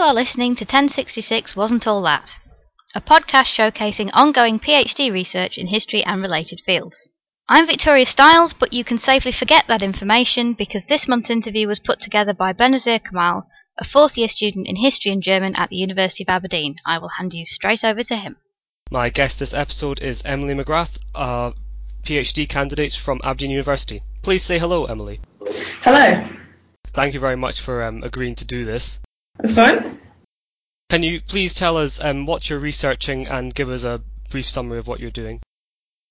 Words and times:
You 0.00 0.06
are 0.06 0.14
listening 0.14 0.56
to 0.56 0.64
1066 0.64 1.54
Wasn't 1.54 1.86
All 1.86 2.00
That, 2.04 2.24
a 2.94 3.02
podcast 3.02 3.48
showcasing 3.54 4.08
ongoing 4.14 4.58
PhD 4.58 5.12
research 5.12 5.58
in 5.58 5.66
history 5.66 6.02
and 6.02 6.22
related 6.22 6.62
fields. 6.64 7.06
I'm 7.50 7.66
Victoria 7.66 8.06
Stiles, 8.06 8.54
but 8.58 8.72
you 8.72 8.82
can 8.82 8.98
safely 8.98 9.30
forget 9.30 9.66
that 9.68 9.82
information 9.82 10.54
because 10.54 10.80
this 10.88 11.06
month's 11.06 11.28
interview 11.28 11.68
was 11.68 11.80
put 11.84 12.00
together 12.00 12.32
by 12.32 12.54
Benazir 12.54 13.04
Kamal, 13.04 13.46
a 13.78 13.84
fourth 13.84 14.16
year 14.16 14.30
student 14.30 14.66
in 14.66 14.76
history 14.76 15.12
and 15.12 15.22
German 15.22 15.54
at 15.54 15.68
the 15.68 15.76
University 15.76 16.24
of 16.24 16.30
Aberdeen. 16.30 16.76
I 16.86 16.96
will 16.96 17.10
hand 17.18 17.34
you 17.34 17.44
straight 17.44 17.84
over 17.84 18.02
to 18.02 18.16
him. 18.16 18.36
My 18.90 19.10
guest 19.10 19.38
this 19.38 19.52
episode 19.52 20.00
is 20.00 20.22
Emily 20.24 20.54
McGrath, 20.54 20.96
a 21.14 21.52
PhD 22.04 22.48
candidate 22.48 22.94
from 22.94 23.20
Aberdeen 23.22 23.50
University. 23.50 24.02
Please 24.22 24.42
say 24.44 24.58
hello, 24.58 24.86
Emily. 24.86 25.20
Hello. 25.82 26.26
Thank 26.94 27.12
you 27.12 27.20
very 27.20 27.36
much 27.36 27.60
for 27.60 27.82
um, 27.82 28.02
agreeing 28.02 28.36
to 28.36 28.46
do 28.46 28.64
this. 28.64 28.98
That's 29.42 29.54
fine. 29.54 29.84
Can 30.90 31.02
you 31.02 31.20
please 31.20 31.54
tell 31.54 31.76
us 31.76 31.98
um, 32.02 32.26
what 32.26 32.50
you're 32.50 32.58
researching 32.58 33.26
and 33.26 33.54
give 33.54 33.70
us 33.70 33.84
a 33.84 34.02
brief 34.28 34.48
summary 34.48 34.78
of 34.78 34.86
what 34.86 35.00
you're 35.00 35.10
doing? 35.10 35.40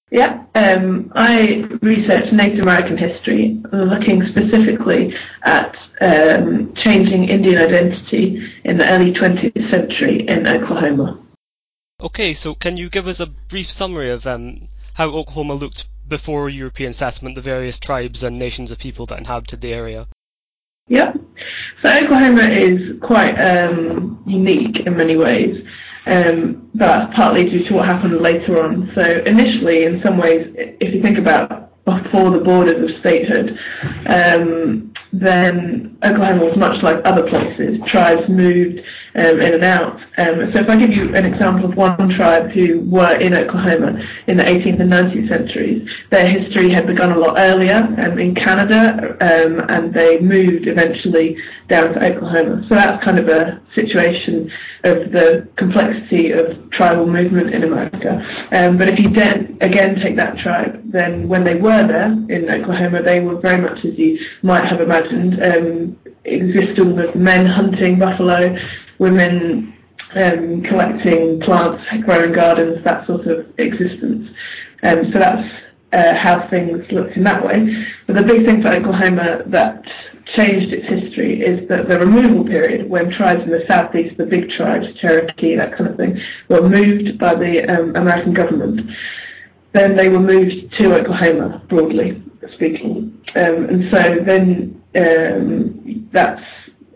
Yeah, 0.09 0.43
um, 0.55 1.11
I 1.13 1.67
research 1.83 2.31
Native 2.31 2.61
American 2.61 2.97
history, 2.97 3.61
looking 3.71 4.23
specifically 4.23 5.13
at 5.43 5.87
um, 6.01 6.73
changing 6.73 7.29
Indian 7.29 7.61
identity 7.61 8.51
in 8.63 8.77
the 8.79 8.89
early 8.89 9.13
20th 9.13 9.61
century 9.61 10.21
in 10.21 10.47
Oklahoma. 10.47 11.19
Okay, 12.01 12.33
so 12.33 12.55
can 12.55 12.77
you 12.77 12.89
give 12.89 13.07
us 13.07 13.19
a 13.19 13.27
brief 13.27 13.69
summary 13.69 14.09
of 14.09 14.25
um, 14.25 14.69
how 14.93 15.09
Oklahoma 15.09 15.53
looked 15.53 15.87
before 16.07 16.49
European 16.49 16.93
settlement, 16.93 17.35
the 17.35 17.41
various 17.41 17.77
tribes 17.77 18.23
and 18.23 18.39
nations 18.39 18.71
of 18.71 18.79
people 18.79 19.05
that 19.05 19.19
inhabited 19.19 19.61
the 19.61 19.73
area? 19.73 20.07
Yeah. 20.89 21.13
So 21.83 21.89
Oklahoma 21.89 22.41
is 22.41 22.99
quite 22.99 23.35
um, 23.35 24.21
unique 24.25 24.81
in 24.81 24.97
many 24.97 25.15
ways, 25.15 25.65
um, 26.07 26.67
but 26.73 27.11
partly 27.11 27.47
due 27.47 27.63
to 27.65 27.75
what 27.75 27.85
happened 27.85 28.19
later 28.19 28.61
on. 28.61 28.91
So 28.95 29.03
initially, 29.25 29.83
in 29.83 30.01
some 30.01 30.17
ways, 30.17 30.51
if 30.57 30.93
you 30.93 31.01
think 31.01 31.19
about 31.19 31.69
before 31.85 32.31
the 32.31 32.39
borders 32.39 32.91
of 32.91 32.99
statehood, 32.99 33.59
um, 34.07 34.91
then 35.13 35.97
Oklahoma 36.03 36.45
was 36.45 36.57
much 36.57 36.81
like 36.83 37.01
other 37.05 37.27
places. 37.27 37.79
Tribes 37.85 38.27
moved 38.27 38.83
um, 39.19 39.39
in 39.39 39.53
and 39.53 39.63
out. 39.63 39.95
Um, 40.17 40.51
so 40.51 40.59
if 40.59 40.69
I 40.69 40.77
give 40.77 40.93
you 40.93 41.13
an 41.13 41.25
example 41.25 41.69
of 41.69 41.75
one 41.75 42.09
tribe 42.09 42.51
who 42.51 42.79
were 42.81 43.15
in 43.15 43.33
Oklahoma 43.33 44.01
in 44.27 44.37
the 44.37 44.43
18th 44.43 44.79
and 44.79 44.91
19th 44.91 45.27
centuries, 45.27 45.89
their 46.09 46.27
history 46.27 46.69
had 46.69 46.87
begun 46.87 47.11
a 47.11 47.17
lot 47.17 47.35
earlier 47.37 47.93
um, 47.99 48.17
in 48.17 48.33
Canada, 48.33 49.17
um, 49.21 49.65
and 49.69 49.93
they 49.93 50.19
moved 50.19 50.67
eventually 50.67 51.37
down 51.67 51.93
to 51.93 52.05
Oklahoma. 52.05 52.65
So 52.69 52.75
that's 52.75 53.03
kind 53.03 53.19
of 53.19 53.27
a 53.27 53.61
situation 53.75 54.51
of 54.83 55.11
the 55.11 55.47
complexity 55.57 56.31
of 56.31 56.69
tribal 56.69 57.05
movement 57.05 57.53
in 57.53 57.63
America. 57.63 58.25
Um, 58.51 58.77
but 58.77 58.87
if 58.87 58.99
you 58.99 59.09
then 59.09 59.57
again 59.61 59.99
take 59.99 60.15
that 60.15 60.37
tribe, 60.37 60.81
then 60.85 61.27
when 61.27 61.43
they 61.43 61.55
were 61.55 61.85
there 61.85 62.11
in 62.29 62.49
Oklahoma, 62.49 63.01
they 63.01 63.19
were 63.19 63.35
very 63.35 63.61
much 63.61 63.83
as 63.83 63.97
you 63.97 64.25
might 64.41 64.65
have 64.65 64.81
imagined, 64.81 65.43
um, 65.43 65.97
existing 66.25 66.95
with 66.95 67.15
men 67.15 67.45
hunting 67.45 67.97
buffalo, 67.97 68.57
women 68.99 69.73
um, 70.15 70.61
collecting 70.63 71.39
plants, 71.39 71.83
growing 72.03 72.31
gardens, 72.31 72.83
that 72.83 73.05
sort 73.07 73.25
of 73.27 73.47
existence. 73.59 74.29
Um, 74.83 75.11
so 75.11 75.19
that's 75.19 75.53
uh, 75.91 76.13
how 76.15 76.47
things 76.47 76.91
looked 76.91 77.17
in 77.17 77.23
that 77.23 77.43
way. 77.43 77.85
But 78.07 78.15
the 78.15 78.23
big 78.23 78.45
thing 78.45 78.61
for 78.61 78.69
Oklahoma 78.69 79.43
that 79.47 79.91
changed 80.25 80.71
its 80.71 80.87
history 80.87 81.41
is 81.41 81.67
that 81.69 81.87
the 81.87 81.99
removal 81.99 82.45
period 82.45 82.89
when 82.89 83.09
tribes 83.09 83.43
in 83.43 83.49
the 83.49 83.65
southeast, 83.67 84.17
the 84.17 84.25
big 84.25 84.49
tribes, 84.49 84.93
Cherokee, 84.93 85.55
that 85.55 85.73
kind 85.73 85.89
of 85.89 85.97
thing, 85.97 86.21
were 86.49 86.67
moved 86.67 87.17
by 87.17 87.33
the 87.33 87.63
um, 87.65 87.95
American 87.95 88.33
government, 88.33 88.91
then 89.71 89.95
they 89.95 90.09
were 90.09 90.19
moved 90.19 90.73
to 90.73 90.95
Oklahoma, 90.95 91.61
broadly 91.67 92.21
speaking. 92.53 93.19
Um, 93.35 93.65
and 93.65 93.91
so 93.91 94.15
then 94.19 94.81
um, 94.95 96.07
that's 96.11 96.43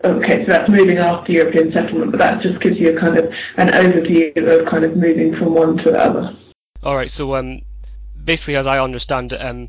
okay, 0.04 0.44
so 0.44 0.52
that's 0.52 0.68
moving 0.68 0.98
after 0.98 1.32
European 1.32 1.72
settlement, 1.72 2.10
but 2.12 2.18
that 2.18 2.42
just 2.42 2.60
gives 2.60 2.78
you 2.78 2.96
a 2.96 3.00
kind 3.00 3.18
of 3.18 3.34
an 3.56 3.68
overview 3.68 4.36
of 4.36 4.66
kind 4.66 4.84
of 4.84 4.96
moving 4.96 5.34
from 5.34 5.54
one 5.54 5.76
to 5.78 5.90
the 5.90 5.98
other. 5.98 6.36
All 6.82 6.94
right, 6.94 7.10
so 7.10 7.34
um, 7.34 7.62
basically, 8.22 8.56
as 8.56 8.66
I 8.66 8.78
understand 8.78 9.32
it, 9.32 9.40
um, 9.40 9.68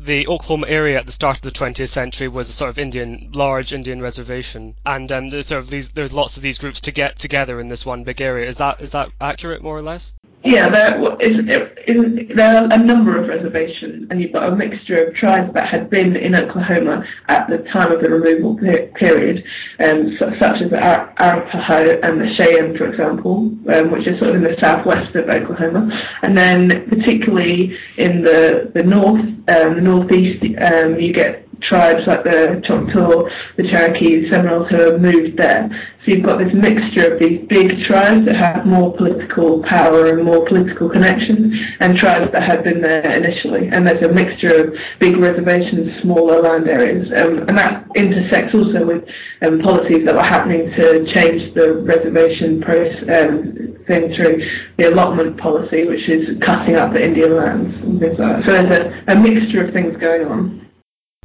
the 0.00 0.28
Oklahoma 0.28 0.68
area 0.68 0.98
at 0.98 1.06
the 1.06 1.12
start 1.12 1.36
of 1.38 1.42
the 1.42 1.50
20th 1.50 1.88
century 1.88 2.28
was 2.28 2.48
a 2.48 2.52
sort 2.52 2.70
of 2.70 2.78
Indian, 2.78 3.30
large 3.32 3.72
Indian 3.72 4.00
reservation, 4.00 4.74
and 4.86 5.10
um, 5.10 5.30
there's 5.30 5.48
sort 5.48 5.60
of 5.60 5.70
these, 5.70 5.90
there's 5.90 6.12
lots 6.12 6.36
of 6.36 6.42
these 6.42 6.58
groups 6.58 6.80
to 6.82 6.92
get 6.92 7.18
together 7.18 7.58
in 7.58 7.68
this 7.68 7.84
one 7.84 8.04
big 8.04 8.20
area. 8.20 8.48
Is 8.48 8.58
that 8.58 8.80
is 8.80 8.92
that 8.92 9.10
accurate, 9.20 9.62
more 9.62 9.76
or 9.76 9.82
less? 9.82 10.14
Yeah, 10.44 10.68
there, 10.68 11.16
is, 11.20 12.28
there 12.28 12.56
are 12.56 12.72
a 12.72 12.78
number 12.78 13.18
of 13.18 13.28
reservations, 13.28 14.06
and 14.08 14.22
you've 14.22 14.32
got 14.32 14.52
a 14.52 14.54
mixture 14.54 15.04
of 15.04 15.14
tribes 15.14 15.52
that 15.54 15.68
had 15.68 15.90
been 15.90 16.14
in 16.14 16.36
Oklahoma 16.36 17.04
at 17.26 17.48
the 17.48 17.58
time 17.58 17.90
of 17.90 18.00
the 18.00 18.08
removal 18.08 18.56
period, 18.56 19.44
um, 19.80 20.16
such 20.16 20.40
as 20.40 20.70
the 20.70 20.78
Arapaho 20.78 21.98
and 22.04 22.20
the 22.20 22.32
Cheyenne, 22.32 22.76
for 22.76 22.86
example, 22.86 23.50
um, 23.68 23.90
which 23.90 24.06
is 24.06 24.16
sort 24.20 24.30
of 24.30 24.36
in 24.36 24.42
the 24.44 24.58
southwest 24.60 25.12
of 25.16 25.28
Oklahoma, 25.28 26.08
and 26.22 26.36
then 26.36 26.88
particularly 26.88 27.76
in 27.96 28.22
the 28.22 28.70
the 28.74 28.84
north, 28.84 29.20
um, 29.20 29.74
the 29.74 29.80
northeast, 29.80 30.44
um, 30.62 31.00
you 31.00 31.12
get 31.12 31.47
tribes 31.60 32.06
like 32.06 32.24
the 32.24 32.60
Choctaw, 32.64 33.28
the 33.56 33.68
Cherokee, 33.68 34.28
Seminoles 34.28 34.68
who 34.70 34.76
have 34.76 35.00
moved 35.00 35.36
there. 35.36 35.68
So 36.04 36.12
you've 36.12 36.24
got 36.24 36.38
this 36.38 36.54
mixture 36.54 37.12
of 37.12 37.18
these 37.18 37.46
big 37.48 37.82
tribes 37.82 38.24
that 38.26 38.36
have 38.36 38.64
more 38.64 38.94
political 38.94 39.62
power 39.62 40.08
and 40.14 40.24
more 40.24 40.44
political 40.46 40.88
connections 40.88 41.60
and 41.80 41.96
tribes 41.96 42.32
that 42.32 42.42
have 42.42 42.64
been 42.64 42.80
there 42.80 43.10
initially. 43.16 43.68
And 43.68 43.86
there's 43.86 44.02
a 44.02 44.12
mixture 44.12 44.68
of 44.68 44.78
big 45.00 45.16
reservations, 45.16 46.00
smaller 46.00 46.40
land 46.40 46.68
areas. 46.68 47.08
Um, 47.08 47.40
and 47.48 47.58
that 47.58 47.86
intersects 47.94 48.54
also 48.54 48.86
with 48.86 49.08
um, 49.42 49.58
policies 49.58 50.04
that 50.06 50.14
were 50.14 50.22
happening 50.22 50.70
to 50.72 51.04
change 51.06 51.52
the 51.54 51.74
reservation 51.74 52.60
process 52.60 53.02
um, 53.02 53.76
thing 53.86 54.14
through 54.14 54.48
the 54.76 54.90
allotment 54.90 55.36
policy, 55.36 55.86
which 55.86 56.08
is 56.08 56.38
cutting 56.40 56.76
up 56.76 56.92
the 56.92 57.04
Indian 57.04 57.36
lands 57.36 57.76
and 57.82 58.00
things 58.00 58.18
like 58.18 58.36
that. 58.36 58.44
So 58.46 58.62
there's 58.62 58.94
a, 59.08 59.12
a 59.12 59.16
mixture 59.16 59.66
of 59.66 59.72
things 59.72 59.96
going 59.96 60.26
on. 60.26 60.67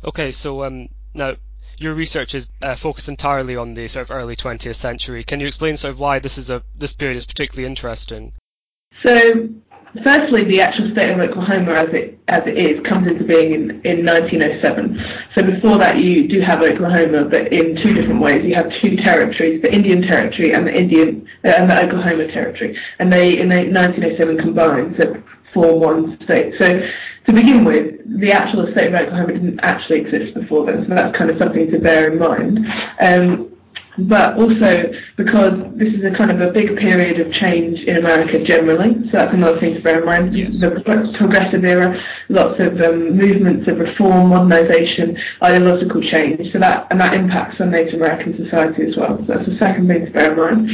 Okay, 0.06 0.32
so 0.32 0.64
um, 0.64 0.90
now 1.14 1.36
your 1.78 1.94
research 1.94 2.36
is 2.36 2.48
uh, 2.62 2.76
focused 2.76 3.10
entirely 3.10 3.56
on 3.56 3.74
the 3.74 3.88
sort 3.88 4.10
of 4.10 4.12
early 4.12 4.36
20th 4.36 4.76
century. 4.76 5.24
Can 5.24 5.40
you 5.40 5.48
explain 5.48 5.78
sort 5.78 5.94
of 5.94 6.00
why 6.00 6.20
this 6.20 6.38
is 6.38 6.50
a 6.50 6.62
this 6.78 6.94
period 6.94 7.18
is 7.18 7.26
particularly 7.26 7.66
interesting? 7.66 8.34
So, 9.02 9.50
firstly, 10.04 10.44
the 10.44 10.62
actual 10.62 10.92
state 10.92 11.12
of 11.12 11.20
Oklahoma 11.20 11.74
as 11.74 11.90
it 11.90 12.20
as 12.28 12.46
it 12.48 12.58
is 12.58 12.86
comes 12.86 13.08
into 13.08 13.24
being 13.24 13.54
in, 13.54 13.82
in 13.82 14.06
1907. 14.06 15.04
So 15.36 15.44
before 15.44 15.78
that, 15.78 15.98
you 15.98 16.28
do 16.28 16.42
have 16.42 16.62
Oklahoma, 16.62 17.26
but 17.26 17.52
in 17.52 17.76
two 17.76 17.94
different 17.94 18.22
ways. 18.22 18.44
You 18.46 18.56
have 18.56 18.74
two 18.74 18.98
territories: 18.98 19.62
the 19.62 19.74
Indian 19.74 20.02
Territory 20.02 20.54
and 20.54 20.68
the 20.68 20.76
Indian 20.76 21.28
uh, 21.46 21.50
and 21.50 21.70
the 21.70 21.82
Oklahoma 21.82 22.28
Territory, 22.28 22.78
and 23.00 23.12
they 23.12 23.40
in 23.40 23.50
1907 23.50 24.38
combined 24.38 24.98
to 24.98 25.24
form 25.54 25.80
one 25.80 26.24
state. 26.24 26.56
So 26.58 26.88
to 27.26 27.34
begin 27.34 27.64
with, 27.64 28.20
the 28.20 28.32
actual 28.32 28.70
state 28.72 28.88
of 28.88 28.96
Oklahoma 28.96 29.34
didn't 29.34 29.60
actually 29.62 30.02
exist 30.02 30.34
before 30.34 30.66
then, 30.66 30.88
so 30.88 30.94
that's 30.94 31.18
kind 31.18 31.30
of 31.30 31.38
something 31.38 31.72
to 31.72 31.80
bear 31.80 32.12
in 32.12 32.20
mind. 32.20 32.68
Um, 33.00 33.54
but 33.98 34.38
also 34.38 34.92
because 35.18 35.54
this 35.76 35.94
is 35.94 36.04
a 36.04 36.12
kind 36.12 36.32
of 36.32 36.42
a 36.42 36.52
big 36.52 36.78
period 36.78 37.20
of 37.20 37.32
change 37.32 37.82
in 37.82 37.98
America 37.98 38.44
generally, 38.44 38.94
so 39.06 39.12
that's 39.12 39.34
another 39.34 39.60
thing 39.60 39.76
to 39.76 39.82
bear 39.82 40.00
in 40.00 40.06
mind. 40.06 40.36
Yes. 40.36 40.60
The 40.60 40.72
progressive 41.16 41.64
era, 41.64 42.02
lots 42.30 42.60
of 42.60 42.82
um, 42.82 43.12
movements 43.12 43.68
of 43.68 43.80
reform, 43.80 44.32
modernisation, 44.32 45.20
ideological 45.44 46.02
change, 46.02 46.52
so 46.52 46.60
that 46.60 46.88
and 46.90 47.00
that 47.00 47.14
impacts 47.14 47.62
on 47.62 47.72
Native 47.72 47.96
American 47.96 48.36
society 48.36 48.84
as 48.84 48.98
well. 48.98 49.18
So 49.20 49.24
that's 49.26 49.46
the 49.46 49.58
second 49.58 49.88
thing 49.88 50.06
to 50.06 50.12
bear 50.12 50.32
in 50.32 50.38
mind. 50.38 50.70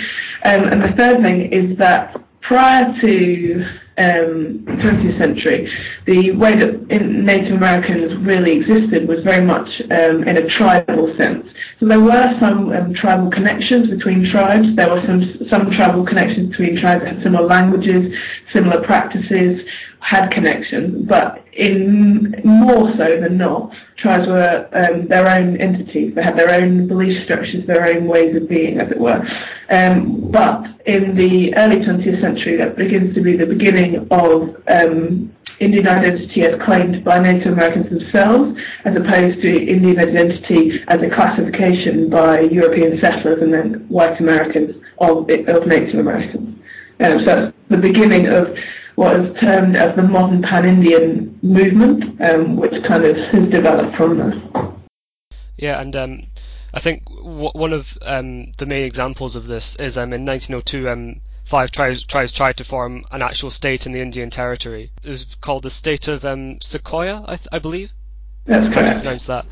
Um, 0.45 0.71
and 0.71 0.81
the 0.81 0.94
third 0.94 1.21
thing 1.21 1.51
is 1.51 1.77
that 1.77 2.19
prior 2.41 2.97
to 3.01 3.68
20th 4.00 5.18
century, 5.18 5.72
the 6.06 6.31
way 6.31 6.56
that 6.56 6.88
Native 6.88 7.56
Americans 7.56 8.16
really 8.16 8.54
existed 8.54 9.07
was 9.07 9.24
very 9.24 9.46
much 9.46 9.81
um, 9.92 10.24
in 10.24 10.38
a 10.38 10.48
tribal 10.48 11.16
sense. 11.18 11.48
So 11.80 11.86
there 11.86 12.00
were 12.00 12.38
some 12.40 12.72
um, 12.72 12.94
tribal 12.94 13.30
connections 13.30 13.90
between 13.90 14.24
tribes. 14.24 14.75
There 14.75 14.90
were 14.90 15.06
some 15.06 15.48
some 15.50 15.72
tribal 15.72 16.06
connections 16.06 16.50
between 16.50 16.78
tribes 16.78 17.04
that 17.04 17.16
had 17.16 17.24
similar 17.24 17.46
languages, 17.46 18.18
similar 18.51 18.81
practices, 18.81 19.68
had 20.00 20.31
connections, 20.31 21.06
but 21.06 21.46
in 21.54 22.42
more 22.44 22.90
so 22.96 23.19
than 23.19 23.38
not, 23.38 23.74
tribes 23.96 24.28
were 24.28 24.68
um, 24.72 25.07
their 25.07 25.28
own 25.28 25.57
entities. 25.57 26.16
They 26.16 26.24
had 26.24 26.38
their 26.38 26.50
own 26.50 26.88
belief 26.88 27.24
structures, 27.24 27.66
their 27.66 27.86
own 27.86 28.07
ways 28.07 28.36
of 28.36 28.48
being, 28.48 28.80
as 28.80 28.92
it 28.92 29.00
were. 29.00 29.28
Um, 29.69 30.31
but 30.31 30.68
in 30.86 31.16
the 31.16 31.54
early 31.56 31.78
20th 31.78 32.22
century, 32.22 32.56
that 32.56 32.78
begins 32.78 33.13
to 33.16 33.22
be 33.22 33.36
the 33.36 33.46
beginning 33.46 34.07
of 34.10 34.56
um, 34.68 35.36
Indian 35.60 35.88
identity 35.88 36.44
as 36.44 36.60
claimed 36.62 37.04
by 37.04 37.19
Native 37.19 37.54
Americans 37.54 37.90
themselves, 37.90 38.60
as 38.86 38.96
opposed 38.96 39.42
to 39.42 39.66
Indian 39.68 40.00
identity 40.00 40.81
as 40.88 41.01
a 41.01 41.10
classification 41.10 42.10
by 42.10 42.42
European 42.42 43.00
settlers 43.01 43.42
and 43.42 43.54
then 43.54 43.86
white 43.90 44.19
Americans 44.22 44.81
of, 45.00 45.30
of 45.30 45.68
Native 45.68 46.00
Americans. 46.00 46.49
Um, 47.00 47.19
so 47.19 47.25
that's 47.25 47.57
the 47.69 47.78
beginning 47.78 48.28
of 48.28 48.57
what 48.96 49.19
is 49.19 49.40
termed 49.40 49.75
as 49.78 49.96
the 49.96 50.04
modern 50.04 50.42
pan-Indian 50.42 51.40
movement, 51.42 52.19
um, 52.22 52.57
which 52.57 52.84
kind 52.84 53.06
of 53.06 53.16
has 53.16 53.50
developed 53.50 53.96
from 53.96 54.18
there. 54.18 54.74
Yeah, 55.57 55.80
and 55.80 55.96
um, 55.96 56.24
I 56.74 56.80
think 56.80 57.06
w- 57.06 57.51
one 57.54 57.74
of 57.74 57.98
um, 58.01 58.51
the 58.57 58.66
main 58.66 58.86
examples 58.86 59.36
of 59.36 59.48
this 59.48 59.75
is 59.78 59.98
um, 59.98 60.12
in 60.13 60.25
1902, 60.25 60.90
um, 60.90 61.22
five 61.46 61.72
tribes, 61.72 62.04
tribes 62.04 62.31
tried 62.31 62.57
to 62.57 62.63
form 62.63 63.06
an 63.12 63.22
actual 63.22 63.51
state 63.51 63.86
in 63.86 63.92
the 63.94 64.01
Indian 64.01 64.30
Territory. 64.30 64.92
It 65.04 65.10
was 65.10 65.25
called 65.42 65.63
the 65.63 65.69
state 65.69 66.07
of 66.07 66.25
um, 66.25 66.60
Sequoyah, 66.60 67.24
I, 67.24 67.36
th- 67.38 67.48
I 67.51 67.60
believe. 67.60 67.92
That's 68.46 68.66
How 68.66 68.68
do 68.68 68.68
you 68.68 68.74
correct. 68.74 69.00
pronounce 69.01 69.25
that? 69.25 69.46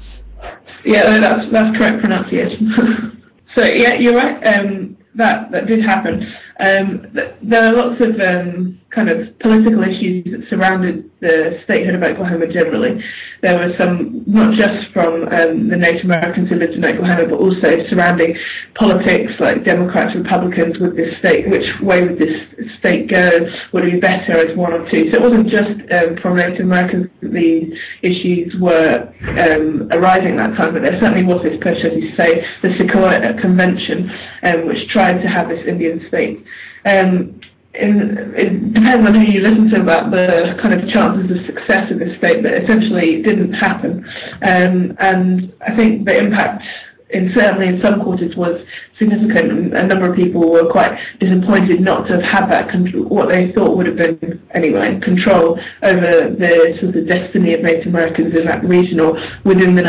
Yeah, 0.83 1.19
that's 1.19 1.51
that's 1.51 1.77
correct 1.77 1.99
pronunciation. 2.01 3.23
so 3.55 3.65
yeah, 3.65 3.93
you're 3.95 4.15
right. 4.15 4.41
Um, 4.45 4.97
that 5.15 5.51
that 5.51 5.65
did 5.65 5.81
happen. 5.81 6.31
Um, 6.59 7.11
th- 7.13 7.33
there 7.41 7.63
are 7.63 7.73
lots 7.73 8.01
of 8.01 8.19
um, 8.19 8.79
kind 8.89 9.09
of 9.09 9.37
political 9.39 9.83
issues 9.83 10.23
that 10.31 10.47
surrounded 10.49 11.09
the 11.19 11.59
statehood 11.65 11.95
of 11.95 12.03
Oklahoma 12.03 12.47
generally. 12.47 13.03
There 13.41 13.57
were 13.57 13.75
some, 13.75 14.23
not 14.25 14.53
just 14.53 14.87
from 14.89 15.23
um, 15.23 15.67
the 15.67 15.77
Native 15.77 16.05
Americans 16.05 16.49
who 16.49 16.55
lived 16.55 16.73
in 16.73 16.85
Oklahoma, 16.85 17.27
but 17.27 17.39
also 17.39 17.85
surrounding 17.87 18.37
politics 18.75 19.39
like 19.39 19.65
Democrats, 19.65 20.15
Republicans 20.15 20.79
with 20.79 20.95
this 20.95 21.17
state, 21.17 21.49
which 21.49 21.79
way 21.81 22.07
would 22.07 22.17
this 22.17 22.45
state 22.79 23.07
go? 23.07 23.51
Would 23.73 23.85
it 23.85 23.91
be 23.91 23.99
better 23.99 24.33
as 24.33 24.55
one 24.55 24.73
or 24.73 24.89
two? 24.89 25.11
So 25.11 25.17
it 25.17 25.21
wasn't 25.21 25.49
just 25.49 25.91
um, 25.91 26.15
from 26.17 26.37
Native 26.37 26.61
Americans 26.61 27.09
that 27.21 27.33
these 27.33 27.77
issues 28.01 28.55
were 28.55 29.13
um, 29.21 29.89
arising 29.91 30.39
at 30.39 30.51
that 30.51 30.57
time, 30.57 30.73
but 30.73 30.81
there 30.81 30.99
certainly 30.99 31.23
was 31.23 31.43
this 31.43 31.59
push, 31.59 31.83
as 31.83 31.93
you 32.01 32.15
say, 32.15 32.47
the 32.61 32.69
Sequoyah 32.69 33.39
Convention, 33.39 34.11
um, 34.43 34.65
which 34.65 34.87
tried 34.87 35.21
to 35.21 35.27
have 35.27 35.49
this 35.49 35.65
Indian 35.67 36.07
state. 36.07 36.45
Um, 36.85 37.41
it 37.79 38.73
depends 38.73 39.07
on 39.07 39.13
who 39.13 39.21
you 39.21 39.41
listen 39.41 39.69
to 39.69 39.81
about 39.81 40.11
the 40.11 40.55
kind 40.59 40.73
of 40.73 40.89
chances 40.89 41.39
of 41.39 41.45
success 41.45 41.91
of 41.91 41.99
this 41.99 42.17
state, 42.17 42.43
but 42.43 42.53
essentially 42.53 43.15
it 43.15 43.23
didn't 43.23 43.53
happen. 43.53 44.05
Um, 44.41 44.95
and 44.99 45.53
I 45.61 45.75
think 45.75 46.05
the 46.05 46.17
impact 46.17 46.63
in 47.09 47.33
certainly 47.33 47.67
in 47.67 47.81
some 47.81 48.01
quarters 48.01 48.35
was 48.35 48.65
significant. 48.97 49.73
A 49.73 49.83
number 49.83 50.09
of 50.09 50.15
people 50.15 50.51
were 50.51 50.69
quite 50.69 50.99
disappointed 51.19 51.79
not 51.79 52.07
to 52.07 52.13
have 52.13 52.23
had 52.23 52.47
that 52.49 52.69
control, 52.69 53.05
what 53.05 53.29
they 53.29 53.51
thought 53.51 53.77
would 53.77 53.85
have 53.85 53.95
been 53.95 54.45
anyway 54.51 54.99
control 54.99 55.59
over 55.83 56.29
the 56.29 56.77
sort 56.81 56.95
of 56.95 57.07
destiny 57.07 57.53
of 57.53 57.61
Native 57.61 57.87
Americans 57.87 58.35
in 58.35 58.45
that 58.45 58.63
region 58.63 58.99
or 58.99 59.21
within 59.43 59.75
the, 59.75 59.83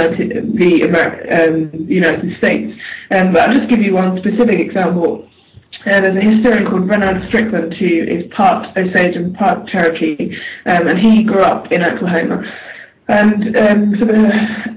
the 0.55 0.85
Amer- 0.85 1.27
um, 1.31 1.71
United 1.89 2.37
States. 2.37 2.81
Um, 3.11 3.33
but 3.33 3.49
I'll 3.49 3.57
just 3.57 3.69
give 3.69 3.83
you 3.83 3.95
one 3.95 4.19
specific 4.19 4.61
example. 4.61 5.28
Uh, 5.87 6.01
there's 6.01 6.17
a 6.17 6.21
historian 6.21 6.67
called 6.67 6.89
Rennard 6.89 7.27
Strickland 7.29 7.73
who 7.75 7.87
is 7.87 8.27
part 8.33 8.77
Osage 8.77 9.17
and 9.17 9.35
part 9.35 9.69
Cherokee, 9.69 10.37
um, 10.67 10.89
and 10.89 10.99
he 10.99 11.23
grew 11.23 11.43
up 11.43 11.71
in 11.71 11.83
Oklahoma. 11.83 12.53
And 13.09 13.57
um, 13.57 13.97
for 13.97 14.05
the 14.05 14.29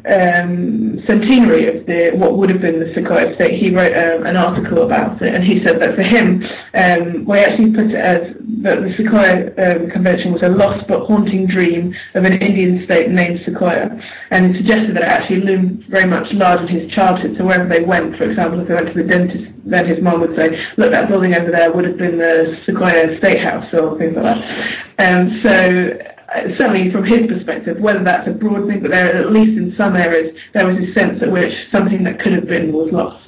um, 0.06 1.06
centenary 1.06 1.68
of 1.68 1.86
the 1.86 2.12
what 2.16 2.38
would 2.38 2.50
have 2.50 2.62
been 2.62 2.80
the 2.80 2.86
Sequoyah 2.94 3.36
State, 3.36 3.60
he 3.60 3.76
wrote 3.76 3.92
um, 3.92 4.26
an 4.26 4.38
article 4.38 4.84
about 4.84 5.22
it, 5.22 5.36
and 5.36 5.44
he 5.44 5.62
said 5.62 5.82
that 5.82 5.96
for 5.96 6.02
him, 6.02 6.48
um, 6.74 7.26
we 7.26 7.40
actually 7.40 7.74
put 7.74 7.88
it 7.88 7.96
as 7.96 8.34
that 8.62 8.84
the 8.84 8.90
Sequoyah 8.94 9.82
um, 9.82 9.90
Convention 9.90 10.32
was 10.32 10.44
a 10.44 10.50
lost 10.50 10.88
but 10.88 11.06
haunting 11.08 11.46
dream 11.46 11.94
of 12.14 12.24
an 12.24 12.42
Indian 12.42 12.86
state 12.86 13.10
named 13.10 13.42
Sequoyah, 13.42 14.02
and 14.30 14.56
he 14.56 14.62
suggested 14.62 14.96
that 14.96 15.04
it 15.04 15.10
actually 15.10 15.42
loomed 15.42 15.84
very 15.86 16.08
much 16.08 16.32
large 16.32 16.62
in 16.62 16.68
his 16.68 16.90
childhood. 16.90 17.36
So 17.38 17.44
wherever 17.44 17.68
they 17.68 17.84
went, 17.84 18.16
for 18.16 18.24
example, 18.24 18.62
if 18.62 18.70
they 18.70 18.76
went 18.76 18.88
to 18.88 18.94
the 18.94 19.04
dentist, 19.04 19.52
then 19.66 19.86
his 19.86 20.02
mom 20.02 20.22
would 20.22 20.38
say, 20.38 20.58
"Look, 20.78 20.92
that 20.92 21.10
building 21.10 21.36
over 21.36 21.52
there 21.52 21.70
would 21.70 21.84
have 21.84 21.98
been 21.98 22.18
the 22.18 22.58
Sequoyah 22.66 23.18
State 23.18 23.42
House," 23.42 23.74
or 23.74 23.98
things 23.98 24.16
like 24.16 24.24
that. 24.40 24.78
Um, 25.00 25.42
so 25.42 26.11
certainly 26.34 26.92
from 26.92 27.04
his 27.04 27.28
perspective, 27.28 27.80
whether 27.80 28.04
that's 28.04 28.28
a 28.28 28.32
broad 28.32 28.68
thing, 28.68 28.82
but 28.82 28.92
there, 28.92 29.16
at 29.16 29.32
least 29.32 29.58
in 29.58 29.76
some 29.76 29.96
areas, 29.96 30.38
there 30.54 30.66
was 30.66 30.78
a 30.78 30.94
sense 30.94 31.22
at 31.22 31.32
which 31.32 31.68
something 31.72 32.04
that 32.04 32.20
could 32.20 32.34
have 32.34 32.48
been 32.48 32.72
was 32.72 32.92
lost. 32.92 33.28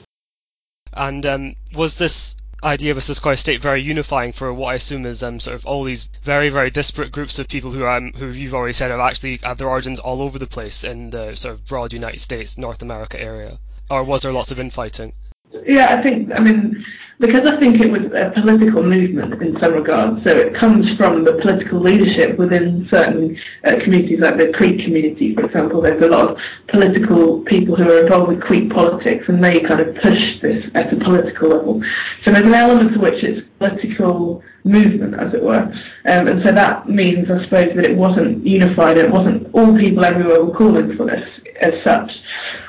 And 0.93 1.25
um, 1.25 1.55
was 1.75 1.97
this 1.97 2.35
idea 2.63 2.91
of 2.91 2.97
a 2.97 3.01
Sequoyah 3.01 3.37
state 3.37 3.61
very 3.61 3.81
unifying 3.81 4.31
for 4.31 4.53
what 4.53 4.71
I 4.71 4.75
assume 4.75 5.05
is 5.05 5.21
um, 5.21 5.39
sort 5.39 5.55
of 5.55 5.65
all 5.65 5.83
these 5.83 6.05
very, 6.21 6.49
very 6.49 6.69
disparate 6.69 7.11
groups 7.11 7.39
of 7.39 7.47
people 7.47 7.71
who, 7.71 7.85
um, 7.85 8.13
who 8.13 8.29
you've 8.29 8.53
already 8.53 8.73
said 8.73 8.91
have 8.91 8.99
actually 8.99 9.37
had 9.37 9.57
their 9.57 9.69
origins 9.69 9.99
all 9.99 10.21
over 10.21 10.39
the 10.39 10.47
place 10.47 10.83
in 10.83 11.09
the 11.09 11.35
sort 11.35 11.55
of 11.55 11.67
broad 11.67 11.91
United 11.91 12.21
States, 12.21 12.57
North 12.57 12.81
America 12.81 13.19
area? 13.19 13.59
Or 13.89 14.03
was 14.03 14.21
there 14.21 14.31
lots 14.31 14.51
of 14.51 14.59
infighting? 14.59 15.13
Yeah, 15.65 15.97
I 15.97 16.01
think, 16.01 16.33
I 16.33 16.39
mean, 16.39 16.85
because 17.19 17.45
I 17.45 17.57
think 17.57 17.79
it 17.79 17.91
was 17.91 18.05
a 18.13 18.31
political 18.33 18.83
movement 18.83 19.41
in 19.41 19.59
some 19.59 19.73
regards, 19.73 20.23
so 20.23 20.35
it 20.35 20.53
comes 20.53 20.91
from 20.95 21.23
the 21.23 21.33
political 21.33 21.79
leadership 21.79 22.37
within 22.37 22.87
certain 22.89 23.39
uh, 23.63 23.79
communities, 23.81 24.19
like 24.19 24.37
the 24.37 24.51
Creek 24.51 24.83
community, 24.83 25.35
for 25.35 25.45
example. 25.45 25.81
There's 25.81 26.01
a 26.01 26.07
lot 26.07 26.31
of 26.31 26.41
political 26.67 27.41
people 27.41 27.75
who 27.75 27.89
are 27.89 28.01
involved 28.01 28.29
with 28.29 28.41
Creek 28.41 28.71
politics, 28.71 29.29
and 29.29 29.43
they 29.43 29.59
kind 29.59 29.79
of 29.79 29.95
push 29.95 30.39
this 30.41 30.69
at 30.73 30.91
a 30.91 30.95
political 30.95 31.49
level. 31.49 31.83
So 32.23 32.31
there's 32.31 32.45
an 32.45 32.53
element 32.53 32.93
to 32.93 32.99
which 32.99 33.23
it's 33.23 33.47
political 33.59 34.43
movement, 34.63 35.13
as 35.13 35.33
it 35.33 35.43
were. 35.43 35.71
Um, 36.05 36.27
and 36.27 36.43
so 36.43 36.51
that 36.51 36.89
means, 36.89 37.29
I 37.29 37.43
suppose, 37.43 37.75
that 37.75 37.85
it 37.85 37.95
wasn't 37.95 38.45
unified, 38.45 38.97
it 38.97 39.11
wasn't 39.11 39.53
all 39.53 39.77
people 39.77 40.03
everywhere 40.03 40.43
were 40.43 40.53
calling 40.53 40.95
for 40.97 41.05
this 41.05 41.29
as 41.61 41.81
such, 41.83 42.22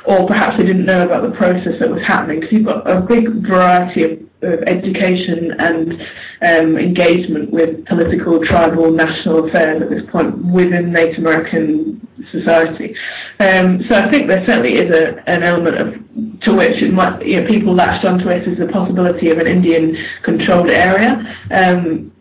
or 0.04 0.26
perhaps 0.26 0.56
they 0.56 0.64
didn't 0.64 0.84
know 0.84 1.04
about 1.04 1.22
the 1.22 1.30
process 1.30 1.78
that 1.78 1.90
was 1.90 2.02
happening, 2.02 2.40
because 2.40 2.52
you've 2.52 2.66
got 2.66 2.88
a 2.88 3.00
big 3.00 3.28
variety 3.28 4.02
of, 4.04 4.12
of 4.42 4.62
education 4.64 5.52
and 5.60 6.00
um, 6.42 6.76
engagement 6.76 7.50
with 7.50 7.86
political, 7.86 8.44
tribal, 8.44 8.90
national 8.90 9.46
affairs 9.46 9.80
at 9.82 9.88
this 9.88 10.04
point 10.10 10.36
within 10.44 10.92
Native 10.92 11.18
American 11.18 12.06
society. 12.30 12.94
Um, 13.40 13.84
so 13.84 13.94
I 13.96 14.10
think 14.10 14.26
there 14.26 14.44
certainly 14.44 14.74
is 14.74 14.90
a, 14.90 15.28
an 15.28 15.42
element 15.42 15.76
of 15.78 16.40
to 16.40 16.54
which 16.54 16.82
might, 16.90 17.24
you 17.24 17.40
know, 17.40 17.46
people 17.46 17.74
latched 17.74 18.04
onto 18.04 18.28
it 18.28 18.46
as 18.46 18.58
the 18.58 18.66
possibility 18.66 19.30
of 19.30 19.38
an 19.38 19.46
Indian-controlled 19.46 20.68
area. 20.68 21.36
Um, 21.50 22.12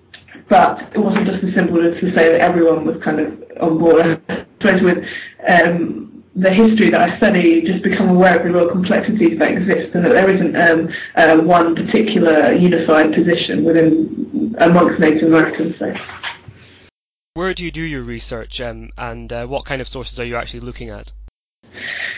but 0.48 0.82
it 0.94 1.00
wasn't 1.00 1.28
just 1.28 1.44
as 1.44 1.54
simple 1.54 1.82
as 1.82 2.00
to 2.00 2.14
say 2.14 2.32
that 2.32 2.42
everyone 2.42 2.86
was 2.86 3.02
kind 3.04 3.20
of 3.20 3.28
on 3.60 3.78
board. 3.78 4.22
With 4.62 5.06
um, 5.46 6.13
the 6.36 6.52
history 6.52 6.90
that 6.90 7.10
I 7.10 7.18
study, 7.18 7.62
just 7.62 7.84
become 7.84 8.10
aware 8.10 8.38
of 8.38 8.44
the 8.44 8.52
real 8.52 8.70
complexities 8.70 9.38
that 9.40 9.52
exist 9.52 9.94
and 9.94 10.04
that 10.04 10.14
there 10.14 10.30
isn't 10.30 10.56
um, 10.56 10.92
uh, 11.16 11.38
one 11.44 11.76
particular 11.76 12.54
unified 12.54 13.14
position 13.14 13.64
within 13.64 14.56
amongst 14.58 15.00
Native 15.00 15.30
Americans. 15.30 15.78
So. 15.78 15.96
Where 17.36 17.54
do 17.54 17.64
you 17.64 17.72
do 17.72 17.82
your 17.82 18.04
research 18.04 18.62
um, 18.62 18.90
and 18.98 19.32
uh, 19.32 19.46
what 19.46 19.66
kind 19.66 19.82
of 19.82 19.88
sources 19.88 20.20
are 20.20 20.26
you 20.26 20.36
actually 20.36 20.62
looking 20.62 20.90
at? 20.90 21.12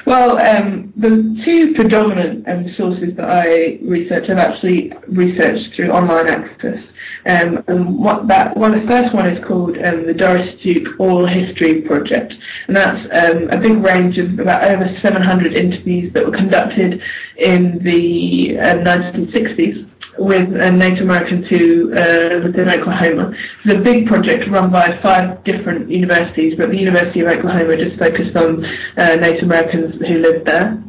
Well, 0.06 0.38
um, 0.38 0.94
the 0.96 1.42
two 1.44 1.74
predominant 1.74 2.48
um, 2.48 2.74
sources 2.76 3.16
that 3.16 3.30
I 3.30 3.80
research, 3.82 4.30
I've 4.30 4.38
actually 4.38 4.94
researched 5.08 5.74
through 5.74 5.90
online 5.90 6.28
access. 6.28 6.84
Um, 7.28 7.64
and 7.68 7.98
what 7.98 8.28
that 8.28 8.56
one, 8.56 8.72
the 8.72 8.86
first 8.86 9.14
one 9.14 9.26
is 9.26 9.44
called 9.44 9.78
um, 9.80 10.06
the 10.06 10.14
Doris 10.14 10.62
Duke 10.62 11.00
Oral 11.00 11.26
History 11.26 11.82
Project, 11.82 12.36
and 12.68 12.76
that's 12.76 13.02
um, 13.12 13.50
a 13.50 13.58
big 13.58 13.78
range 13.84 14.20
of 14.20 14.38
about 14.40 14.64
over 14.64 14.96
700 15.02 15.54
interviews 15.54 16.14
that 16.14 16.24
were 16.24 16.32
conducted 16.32 17.02
in 17.38 17.80
the 17.80 18.60
uh, 18.60 18.76
1960s 18.76 19.90
with 20.20 20.56
uh, 20.56 20.70
Native 20.70 21.02
Americans 21.02 21.48
who 21.48 21.92
uh, 21.94 22.40
lived 22.44 22.58
in 22.58 22.70
Oklahoma. 22.70 23.36
It's 23.64 23.74
a 23.74 23.80
big 23.80 24.08
project 24.08 24.48
run 24.48 24.72
by 24.72 24.98
five 25.02 25.44
different 25.44 25.90
universities, 25.90 26.56
but 26.56 26.70
the 26.70 26.78
University 26.78 27.22
of 27.22 27.28
Oklahoma 27.28 27.78
just 27.78 27.98
focused 27.98 28.36
on 28.36 28.66
uh, 28.66 29.16
Native 29.16 29.44
Americans 29.44 29.96
who 30.06 30.20
lived 30.20 30.46
there. 30.46 30.82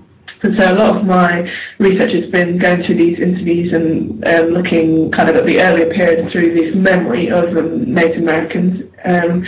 And 0.47 0.57
so 0.57 0.73
a 0.73 0.77
lot 0.77 0.97
of 0.97 1.05
my 1.05 1.51
research 1.79 2.13
has 2.13 2.31
been 2.31 2.57
going 2.57 2.85
through 2.85 2.95
these 2.95 3.19
interviews 3.19 3.73
and 3.73 4.25
um, 4.29 4.47
looking 4.51 5.11
kind 5.11 5.29
of 5.29 5.35
at 5.35 5.45
the 5.45 5.61
earlier 5.61 5.93
period 5.93 6.31
through 6.31 6.55
this 6.55 6.73
memory 6.73 7.29
of 7.29 7.53
Native 7.53 8.23
Americans. 8.23 8.89
Um, 9.05 9.45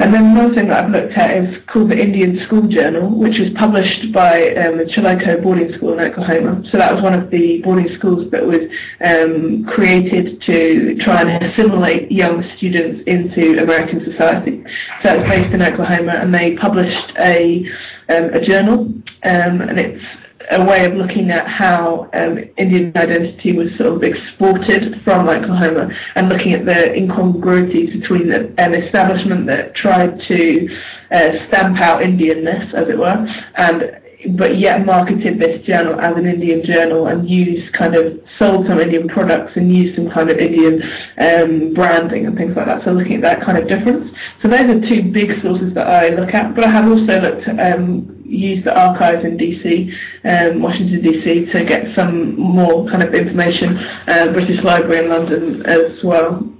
and 0.00 0.12
then 0.12 0.34
one 0.34 0.52
thing 0.52 0.66
that 0.66 0.84
I've 0.84 0.90
looked 0.90 1.16
at 1.16 1.36
is 1.36 1.62
called 1.66 1.90
the 1.90 2.02
Indian 2.02 2.40
School 2.40 2.62
Journal, 2.62 3.08
which 3.08 3.38
was 3.38 3.50
published 3.50 4.10
by 4.10 4.52
um, 4.56 4.78
the 4.78 4.84
Chilocco 4.84 5.40
Boarding 5.40 5.72
School 5.74 5.92
in 5.92 6.00
Oklahoma. 6.00 6.68
So 6.72 6.76
that 6.76 6.92
was 6.92 7.02
one 7.02 7.14
of 7.14 7.30
the 7.30 7.62
boarding 7.62 7.94
schools 7.94 8.28
that 8.32 8.44
was 8.44 8.68
um, 9.00 9.64
created 9.64 10.42
to 10.42 10.98
try 10.98 11.22
and 11.22 11.44
assimilate 11.44 12.10
young 12.10 12.42
students 12.56 13.04
into 13.06 13.62
American 13.62 14.04
society. 14.04 14.64
So 15.04 15.14
it's 15.14 15.28
based 15.28 15.54
in 15.54 15.62
Oklahoma, 15.62 16.14
and 16.14 16.34
they 16.34 16.56
published 16.56 17.12
a 17.16 17.70
um, 18.08 18.24
a 18.34 18.40
journal, 18.40 18.80
um, 19.24 19.60
and 19.60 19.78
it's 19.78 20.04
a 20.50 20.64
way 20.64 20.84
of 20.84 20.94
looking 20.94 21.30
at 21.30 21.46
how 21.46 22.08
um, 22.12 22.38
Indian 22.56 22.92
identity 22.96 23.52
was 23.52 23.74
sort 23.76 23.94
of 23.94 24.04
exported 24.04 25.00
from 25.02 25.28
Oklahoma 25.28 25.96
and 26.14 26.28
looking 26.28 26.52
at 26.52 26.64
the 26.64 26.94
incongruities 26.94 27.92
between 27.92 28.28
the, 28.28 28.52
an 28.58 28.74
establishment 28.74 29.46
that 29.46 29.74
tried 29.74 30.20
to 30.22 30.68
uh, 31.10 31.32
stamp 31.48 31.80
out 31.80 32.02
Indianness, 32.02 32.72
as 32.74 32.88
it 32.88 32.98
were, 32.98 33.26
and 33.56 34.00
but 34.30 34.56
yet 34.56 34.84
marketed 34.84 35.38
this 35.38 35.64
journal 35.66 36.00
as 36.00 36.16
an 36.16 36.26
Indian 36.26 36.64
journal 36.64 37.06
and 37.06 37.28
used 37.28 37.72
kind 37.72 37.94
of 37.94 38.20
sold 38.38 38.66
some 38.66 38.80
Indian 38.80 39.08
products 39.08 39.56
and 39.56 39.74
used 39.74 39.96
some 39.96 40.10
kind 40.10 40.30
of 40.30 40.38
Indian 40.38 40.82
um, 41.18 41.74
branding 41.74 42.26
and 42.26 42.36
things 42.36 42.56
like 42.56 42.66
that. 42.66 42.84
So 42.84 42.92
looking 42.92 43.16
at 43.16 43.22
that 43.22 43.40
kind 43.42 43.58
of 43.58 43.68
difference. 43.68 44.16
So 44.42 44.48
those 44.48 44.60
are 44.60 44.86
two 44.86 45.10
big 45.10 45.40
sources 45.42 45.74
that 45.74 45.86
I 45.86 46.08
look 46.10 46.34
at. 46.34 46.54
But 46.54 46.64
I 46.64 46.70
have 46.70 46.88
also 46.88 47.20
looked 47.20 47.48
um, 47.48 48.16
used 48.24 48.64
the 48.64 48.78
archives 48.78 49.24
in 49.24 49.38
DC, 49.38 49.94
um, 50.24 50.62
Washington 50.62 51.00
DC, 51.00 51.52
to 51.52 51.64
get 51.64 51.94
some 51.94 52.38
more 52.38 52.88
kind 52.88 53.02
of 53.02 53.14
information. 53.14 53.78
Uh, 54.08 54.32
British 54.32 54.62
Library 54.62 55.04
in 55.04 55.10
London 55.10 55.64
as 55.66 56.02
well. 56.02 56.52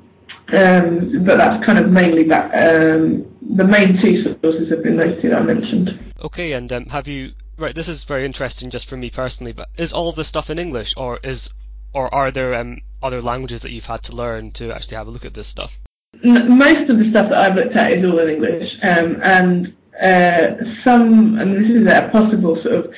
Um, 0.52 1.24
but 1.24 1.38
that's 1.38 1.64
kind 1.64 1.78
of 1.78 1.90
mainly 1.90 2.22
that. 2.24 2.50
Um, 2.54 3.26
the 3.56 3.64
main 3.64 4.00
two 4.00 4.36
sources 4.42 4.68
have 4.70 4.82
been 4.82 4.96
those 4.96 5.20
two 5.20 5.30
that 5.30 5.42
I 5.42 5.44
mentioned. 5.44 5.98
Okay, 6.20 6.52
and 6.52 6.72
um, 6.72 6.86
have 6.86 7.08
you 7.08 7.32
right? 7.58 7.74
This 7.74 7.88
is 7.88 8.04
very 8.04 8.24
interesting 8.24 8.70
just 8.70 8.88
for 8.88 8.96
me 8.96 9.10
personally. 9.10 9.52
But 9.52 9.68
is 9.76 9.92
all 9.92 10.12
this 10.12 10.28
stuff 10.28 10.50
in 10.50 10.58
English, 10.58 10.94
or 10.96 11.18
is 11.22 11.50
or 11.92 12.12
are 12.14 12.30
there 12.30 12.54
um, 12.54 12.80
other 13.02 13.22
languages 13.22 13.62
that 13.62 13.72
you've 13.72 13.86
had 13.86 14.02
to 14.04 14.14
learn 14.14 14.52
to 14.52 14.72
actually 14.72 14.96
have 14.96 15.06
a 15.06 15.10
look 15.10 15.24
at 15.24 15.34
this 15.34 15.46
stuff? 15.46 15.78
Most 16.22 16.90
of 16.90 16.98
the 16.98 17.10
stuff 17.10 17.30
that 17.30 17.38
I've 17.38 17.56
looked 17.56 17.76
at 17.76 17.92
is 17.92 18.04
all 18.04 18.18
in 18.18 18.28
English, 18.28 18.76
um, 18.82 19.20
and 19.22 19.74
uh, 20.00 20.56
some, 20.82 21.38
and 21.38 21.56
this 21.56 21.70
is 21.70 21.86
a 21.86 22.08
possible 22.10 22.56
sort 22.62 22.74
of 22.74 22.94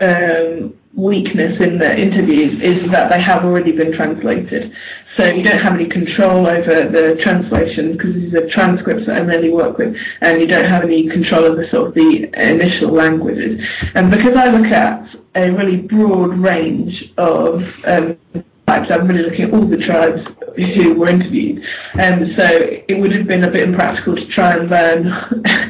um, 0.00 0.74
weakness 0.94 1.60
in 1.60 1.78
the 1.78 1.98
interviews, 1.98 2.60
is 2.62 2.90
that 2.90 3.10
they 3.10 3.20
have 3.20 3.44
already 3.44 3.72
been 3.72 3.92
translated. 3.92 4.72
So 5.16 5.24
you 5.26 5.42
don't 5.44 5.58
have 5.58 5.74
any 5.74 5.86
control 5.86 6.46
over 6.46 6.88
the 6.88 7.16
translation 7.16 7.92
because 7.92 8.14
these 8.14 8.34
are 8.34 8.48
transcripts 8.48 9.06
that 9.06 9.22
I 9.22 9.24
mainly 9.24 9.50
work 9.50 9.78
with, 9.78 9.96
and 10.20 10.40
you 10.40 10.46
don't 10.46 10.64
have 10.64 10.82
any 10.82 11.08
control 11.08 11.44
over 11.44 11.66
sort 11.68 11.88
of 11.88 11.94
the 11.94 12.30
initial 12.36 12.90
languages. 12.90 13.64
And 13.94 14.10
because 14.10 14.36
I 14.36 14.48
look 14.48 14.66
at 14.66 15.08
a 15.36 15.50
really 15.50 15.76
broad 15.76 16.36
range 16.38 17.12
of 17.16 17.64
um, 17.84 18.18
types, 18.66 18.90
I'm 18.90 19.06
really 19.06 19.22
looking 19.22 19.46
at 19.46 19.54
all 19.54 19.66
the 19.66 19.78
tribes 19.78 20.26
who 20.56 20.94
were 20.94 21.08
interviewed. 21.08 21.64
Um, 21.94 22.34
so 22.34 22.44
it 22.88 22.98
would 23.00 23.12
have 23.12 23.26
been 23.26 23.44
a 23.44 23.50
bit 23.50 23.68
impractical 23.68 24.16
to 24.16 24.26
try 24.26 24.56
and 24.56 24.70
learn 24.70 25.06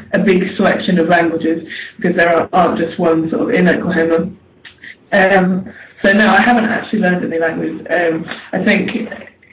a 0.12 0.18
big 0.18 0.56
selection 0.56 0.98
of 0.98 1.08
languages 1.08 1.70
because 1.96 2.16
there 2.16 2.48
aren't 2.54 2.78
just 2.78 2.98
one 2.98 3.30
sort 3.30 3.42
of 3.42 3.50
in 3.50 3.68
Oklahoma. 3.68 4.30
Um, 5.12 5.72
so 6.02 6.12
no, 6.12 6.28
I 6.28 6.40
haven't 6.40 6.66
actually 6.66 6.98
learned 7.00 7.24
any 7.24 7.38
language. 7.38 7.86
Um, 7.88 8.28
I 8.52 8.62
think 8.62 9.08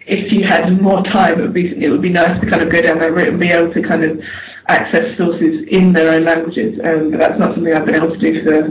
if 0.06 0.32
you 0.32 0.44
had 0.44 0.82
more 0.82 1.04
time, 1.04 1.40
it 1.40 1.42
would 1.44 1.54
be 1.54 1.84
it 1.84 1.90
would 1.90 2.02
be 2.02 2.10
nice 2.10 2.40
to 2.42 2.50
kind 2.50 2.62
of 2.62 2.70
go 2.70 2.82
down 2.82 3.00
that 3.00 3.14
route 3.14 3.30
and 3.30 3.40
be 3.40 3.50
able 3.50 3.74
to 3.74 3.82
kind 3.82 4.04
of 4.04 4.22
access 4.68 5.18
sources 5.18 5.68
in 5.68 5.94
their 5.94 6.14
own 6.14 6.24
languages. 6.24 6.80
Um, 6.84 7.12
that's 7.12 7.40
not 7.40 7.56
something 7.56 7.74
I've 7.74 7.86
been 7.86 7.96
able 7.96 8.12
to 8.12 8.18
do 8.18 8.44
for 8.44 8.66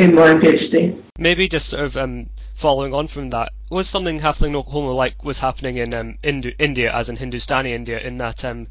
in 0.00 0.14
my 0.14 0.34
PhD. 0.34 1.00
Maybe 1.18 1.48
just 1.48 1.68
sort 1.68 1.84
of 1.84 1.96
um, 1.96 2.28
following 2.54 2.94
on 2.94 3.08
from 3.08 3.30
that, 3.30 3.52
was 3.70 3.88
something 3.88 4.18
happening 4.18 4.50
in 4.50 4.56
Oklahoma 4.56 4.92
like 4.92 5.24
was 5.24 5.38
happening 5.38 5.76
in 5.76 5.94
um, 5.94 6.18
India, 6.22 6.94
as 6.94 7.08
in 7.08 7.16
Hindustani 7.16 7.72
India, 7.72 7.98
in 7.98 8.18
that 8.18 8.44
um, 8.44 8.68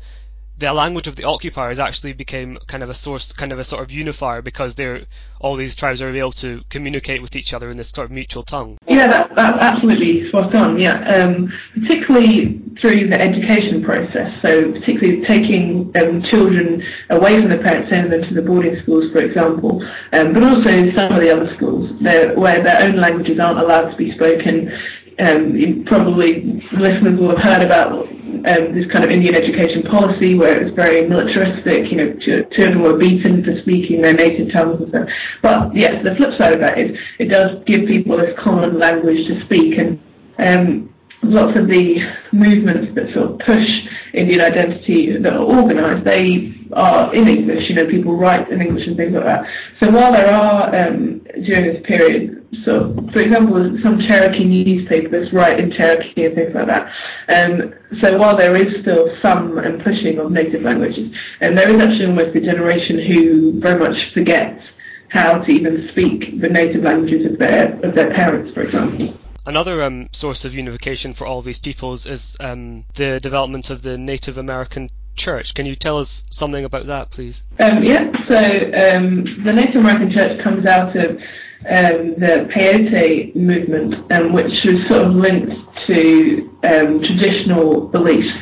the 0.63 0.73
language 0.73 1.07
of 1.07 1.15
the 1.17 1.25
occupiers 1.25 1.77
actually 1.77 2.13
became 2.13 2.57
kind 2.67 2.83
of 2.83 2.89
a 2.89 2.93
source, 2.93 3.33
kind 3.33 3.51
of 3.51 3.59
a 3.59 3.65
sort 3.65 3.83
of 3.83 3.91
unifier 3.91 4.41
because 4.41 4.75
they're 4.75 5.05
all 5.41 5.57
these 5.57 5.75
tribes 5.75 6.01
are 6.01 6.07
able 6.07 6.31
to 6.31 6.63
communicate 6.69 7.21
with 7.21 7.35
each 7.35 7.53
other 7.53 7.69
in 7.69 7.75
this 7.75 7.89
sort 7.89 8.05
of 8.05 8.11
mutual 8.11 8.43
tongue. 8.43 8.77
Yeah, 8.87 9.07
that, 9.07 9.35
that's 9.35 9.57
absolutely 9.57 10.29
spot 10.29 10.55
on. 10.55 10.79
Yeah, 10.79 11.01
um, 11.03 11.51
particularly 11.73 12.61
through 12.79 13.09
the 13.09 13.19
education 13.19 13.83
process. 13.83 14.41
So 14.41 14.71
particularly 14.71 15.25
taking 15.25 15.91
um, 16.01 16.23
children 16.23 16.81
away 17.09 17.41
from 17.41 17.49
the 17.49 17.57
parents, 17.57 17.89
sending 17.89 18.11
them 18.11 18.29
to 18.29 18.33
the 18.33 18.41
boarding 18.41 18.79
schools, 18.81 19.11
for 19.11 19.19
example, 19.19 19.83
um, 20.13 20.31
but 20.31 20.43
also 20.43 20.91
some 20.91 21.11
of 21.11 21.19
the 21.19 21.29
other 21.29 21.53
schools 21.55 21.91
where 22.01 22.63
their 22.63 22.83
own 22.83 22.95
languages 22.95 23.37
aren't 23.37 23.59
allowed 23.59 23.91
to 23.91 23.97
be 23.97 24.13
spoken. 24.13 24.71
Um, 25.19 25.83
probably 25.85 26.41
listeners 26.71 27.19
will 27.19 27.35
have 27.35 27.39
heard 27.39 27.61
about 27.61 28.07
um, 28.09 28.73
this 28.73 28.87
kind 28.87 29.05
of 29.05 29.11
Indian 29.11 29.35
education 29.35 29.83
policy 29.83 30.35
where 30.35 30.59
it 30.59 30.63
was 30.65 30.73
very 30.73 31.07
militaristic, 31.07 31.91
you 31.91 31.97
know, 31.97 32.13
children 32.17 32.81
were 32.81 32.97
beaten 32.97 33.43
for 33.43 33.57
speaking 33.61 34.01
their 34.01 34.13
native 34.13 34.51
tongues 34.51 34.81
and 34.81 34.89
stuff. 34.89 35.09
But 35.41 35.75
yes, 35.75 36.03
the 36.03 36.15
flip 36.15 36.37
side 36.37 36.53
of 36.53 36.59
that 36.59 36.77
is 36.77 36.99
it 37.19 37.25
does 37.25 37.63
give 37.65 37.87
people 37.87 38.17
this 38.17 38.37
common 38.37 38.79
language 38.79 39.27
to 39.27 39.39
speak 39.41 39.77
and 39.77 40.01
um, 40.39 40.93
lots 41.21 41.57
of 41.57 41.67
the 41.67 42.01
movements 42.31 42.93
that 42.95 43.13
sort 43.13 43.31
of 43.31 43.39
push 43.39 43.87
Indian 44.13 44.41
identity 44.41 45.17
that 45.17 45.33
are 45.33 45.43
organised, 45.43 46.03
they 46.03 46.53
are 46.75 47.13
in 47.13 47.27
English, 47.27 47.69
you 47.69 47.75
know, 47.75 47.85
people 47.85 48.15
write 48.15 48.49
in 48.49 48.61
English 48.61 48.87
and 48.87 48.97
things 48.97 49.13
like 49.13 49.23
that. 49.23 49.47
So 49.79 49.91
while 49.91 50.11
there 50.11 50.33
are, 50.33 50.75
um, 50.75 51.19
during 51.43 51.63
this 51.65 51.81
period, 51.83 52.45
so 52.63 52.93
for 53.11 53.19
example, 53.19 53.77
some 53.81 53.99
Cherokee 53.99 54.45
newspapers 54.45 55.33
write 55.33 55.59
in 55.59 55.71
Cherokee 55.71 56.25
and 56.25 56.35
things 56.35 56.53
like 56.53 56.67
that. 56.67 56.91
Um, 57.29 57.73
so 57.99 58.17
while 58.17 58.35
there 58.35 58.55
is 58.55 58.81
still 58.81 59.15
some 59.21 59.53
pushing 59.79 60.19
of 60.19 60.31
native 60.31 60.63
languages, 60.63 61.15
and 61.41 61.57
there 61.57 61.69
is 61.69 61.81
actually 61.81 62.05
almost 62.05 62.35
a 62.35 62.41
generation 62.41 62.99
who 62.99 63.59
very 63.59 63.79
much 63.79 64.13
forgets 64.13 64.63
how 65.09 65.39
to 65.39 65.51
even 65.51 65.87
speak 65.89 66.41
the 66.41 66.49
native 66.49 66.83
languages 66.83 67.31
of 67.31 67.37
their 67.37 67.79
of 67.83 67.93
their 67.93 68.11
parents, 68.11 68.51
for 68.53 68.63
example. 68.63 69.15
Another 69.45 69.83
um, 69.83 70.07
source 70.13 70.45
of 70.45 70.55
unification 70.55 71.13
for 71.13 71.27
all 71.27 71.41
these 71.41 71.59
peoples 71.59 72.05
is 72.05 72.37
um, 72.39 72.85
the 72.95 73.19
development 73.19 73.69
of 73.69 73.81
the 73.81 73.97
Native 73.97 74.37
American 74.37 74.89
Church. 75.15 75.53
Can 75.53 75.65
you 75.65 75.75
tell 75.75 75.97
us 75.99 76.23
something 76.29 76.65
about 76.65 76.87
that, 76.87 77.11
please? 77.11 77.43
Um, 77.59 77.83
yeah, 77.83 78.11
so 78.27 78.95
um, 78.95 79.43
the 79.43 79.53
Native 79.53 79.75
American 79.77 80.11
Church 80.11 80.39
comes 80.39 80.65
out 80.65 80.95
of 80.95 81.11
um, 81.11 82.15
the 82.15 82.49
peyote 82.51 83.35
movement, 83.35 84.11
um, 84.11 84.33
which 84.33 84.63
was 84.65 84.85
sort 84.87 85.03
of 85.03 85.15
linked 85.15 85.55
to 85.87 86.49
traditional 86.61 87.87
beliefs 87.87 88.35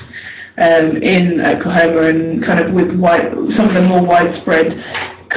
in 0.58 1.42
Oklahoma 1.42 2.01
and 2.04 2.44
kind 2.44 2.60
of 2.60 2.74
with 2.74 2.96
white, 2.98 3.32
some 3.32 3.68
of 3.68 3.74
the 3.74 3.82
more 3.82 4.04
widespread 4.04 4.84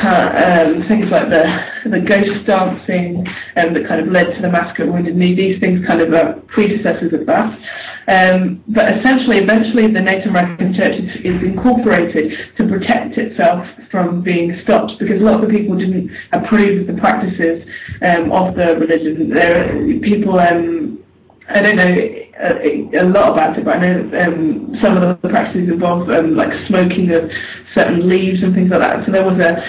um, 0.03 0.83
things 0.85 1.11
like 1.11 1.29
the 1.31 1.65
the 1.87 2.01
ghost 2.01 2.45
dancing 2.47 3.27
um, 3.57 3.75
that 3.75 3.87
kind 3.87 4.01
of 4.01 4.09
led 4.09 4.35
to 4.35 4.43
the 4.43 4.51
massacre 4.51 4.85
of 4.85 4.91
Wounded 4.91 5.17
Knee. 5.17 5.35
These 5.35 5.61
things 5.61 5.87
kind 5.87 6.01
of 6.01 6.13
are 6.13 6.35
predecessors 6.43 7.13
of 7.13 7.27
that. 7.27 7.59
Um, 8.07 8.63
but 8.69 8.99
essentially, 8.99 9.39
eventually, 9.39 9.87
the 9.87 10.01
Native 10.01 10.29
American 10.29 10.75
Church 10.75 10.97
is, 10.97 11.17
is, 11.17 11.43
incorporated 11.43 12.39
to 12.57 12.69
protect 12.69 13.17
itself 13.17 13.67
from 13.91 14.21
being 14.21 14.61
stopped 14.61 14.99
because 14.99 15.21
a 15.21 15.25
lot 15.25 15.43
of 15.43 15.49
the 15.49 15.59
people 15.59 15.77
didn't 15.77 16.11
approve 16.33 16.83
of 16.83 16.95
the 16.95 17.01
practices 17.01 17.67
um, 18.03 18.31
of 18.31 18.55
the 18.55 18.77
religion. 18.77 19.31
There, 19.31 20.01
people. 20.01 20.39
Um, 20.39 21.01
I 21.47 21.61
don't 21.61 21.77
know 21.77 22.25
a, 22.41 22.89
a, 22.95 23.05
lot 23.05 23.33
about 23.33 23.59
it, 23.59 23.65
but 23.67 23.77
I 23.77 23.81
know 23.81 24.21
um, 24.23 24.81
some 24.81 24.97
of 24.97 25.21
the 25.21 25.29
practices 25.29 25.71
involve 25.71 26.09
um, 26.11 26.37
like 26.37 26.67
smoking 26.67 27.11
of 27.11 27.31
certain 27.75 28.09
leaves 28.09 28.43
and 28.43 28.55
things 28.55 28.71
like 28.71 28.81
that. 28.81 29.05
So 29.05 29.13
there 29.13 29.25
was 29.25 29.39
a 29.41 29.63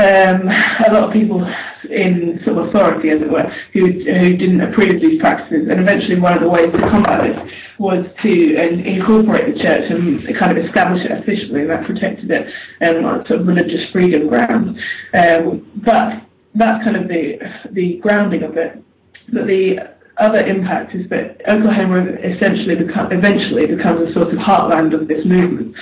um, 0.00 0.48
a 0.48 0.92
lot 0.92 1.04
of 1.04 1.12
people 1.12 1.44
in 1.90 2.42
sort 2.44 2.58
of 2.58 2.68
authority, 2.68 3.10
as 3.10 3.22
it 3.22 3.30
were, 3.30 3.52
who 3.72 3.86
who 3.86 4.36
didn't 4.36 4.60
approve 4.60 4.96
of 4.96 5.00
these 5.00 5.20
practices. 5.20 5.68
And 5.68 5.80
eventually, 5.80 6.18
one 6.18 6.34
of 6.34 6.40
the 6.40 6.48
ways 6.48 6.70
to 6.72 6.78
combat 6.78 7.22
this 7.22 7.52
was 7.78 8.06
to 8.22 8.56
uh, 8.56 8.62
incorporate 8.62 9.54
the 9.54 9.60
church 9.60 9.90
and 9.90 10.36
kind 10.36 10.56
of 10.56 10.64
establish 10.64 11.04
it 11.04 11.12
officially, 11.12 11.62
and 11.62 11.70
that 11.70 11.84
protected 11.84 12.30
it 12.30 12.52
um, 12.80 13.04
on 13.04 13.26
sort 13.26 13.40
of 13.40 13.46
religious 13.46 13.88
freedom 13.90 14.28
grounds. 14.28 14.80
Um, 15.14 15.70
but 15.76 16.22
that's 16.54 16.84
kind 16.84 16.96
of 16.96 17.08
the 17.08 17.40
the 17.70 17.98
grounding 17.98 18.42
of 18.42 18.56
it. 18.56 18.82
But 19.30 19.46
the 19.46 19.80
other 20.18 20.44
impact 20.44 20.94
is 20.94 21.08
that 21.08 21.40
Oklahoma 21.48 22.00
essentially 22.00 22.74
become, 22.74 23.12
eventually 23.12 23.66
becomes 23.66 24.10
a 24.10 24.12
sort 24.12 24.28
of 24.28 24.38
heartland 24.38 24.92
of 24.92 25.08
this 25.08 25.24
movement. 25.24 25.76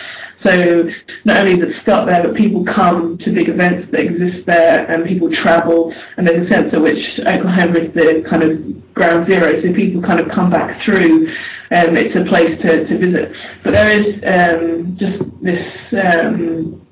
So 0.46 0.88
not 1.24 1.38
only 1.38 1.56
does 1.56 1.74
it 1.74 1.82
start 1.82 2.06
there, 2.06 2.22
but 2.22 2.36
people 2.36 2.64
come 2.64 3.18
to 3.18 3.32
big 3.32 3.48
events 3.48 3.90
that 3.90 4.00
exist 4.00 4.46
there, 4.46 4.88
and 4.88 5.04
people 5.04 5.28
travel, 5.32 5.92
and 6.16 6.24
there's 6.24 6.46
a 6.46 6.48
sense 6.48 6.72
at 6.72 6.80
which 6.80 7.18
Oklahoma 7.18 7.80
is 7.80 7.92
the 7.94 8.22
kind 8.28 8.44
of 8.44 8.94
ground 8.94 9.26
zero. 9.26 9.60
So 9.60 9.72
people 9.74 10.00
kind 10.02 10.20
of 10.20 10.28
come 10.28 10.48
back 10.48 10.80
through. 10.80 11.30
Um, 11.72 11.96
it's 11.96 12.14
a 12.14 12.24
place 12.24 12.60
to, 12.62 12.86
to 12.86 12.96
visit. 12.96 13.34
But 13.64 13.72
there 13.72 14.00
is 14.00 14.14
um, 14.22 14.96
just 14.96 15.20
this 15.42 15.92
um, 15.92 16.86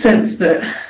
sense 0.00 0.38
that 0.38 0.82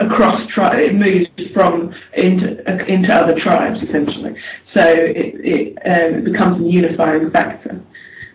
across 0.00 0.46
tri- 0.48 0.82
it 0.82 0.94
moves 0.94 1.30
from 1.54 1.94
into 2.12 2.92
into 2.92 3.12
other 3.12 3.34
tribes 3.34 3.82
essentially. 3.82 4.36
So 4.74 4.84
it 4.86 5.34
it, 5.42 5.76
um, 5.86 6.18
it 6.18 6.24
becomes 6.24 6.60
a 6.60 6.68
unifying 6.68 7.30
factor. 7.30 7.80